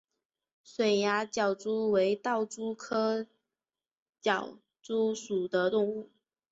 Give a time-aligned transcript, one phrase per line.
[0.63, 3.27] 水涯狡蛛为盗蛛科
[4.19, 6.09] 狡蛛属的动物。